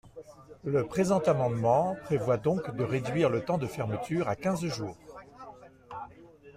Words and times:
Le 0.63 0.83
présent 0.87 1.19
amendement 1.19 1.95
prévoit 2.05 2.37
donc 2.37 2.75
de 2.75 2.83
réduire 2.83 3.29
le 3.29 3.45
temps 3.45 3.59
de 3.59 3.67
fermeture 3.67 4.27
à 4.29 4.35
quinze 4.35 4.65
jours. 4.65 4.97